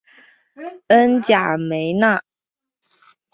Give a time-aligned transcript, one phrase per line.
[0.87, 2.23] 恩贾梅纳。